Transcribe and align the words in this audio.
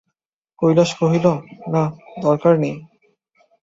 কৈলাস 0.61 0.91
কহিল, 0.99 1.25
না, 1.67 1.83
দরকার 2.21 2.53
নেই। 2.59 2.75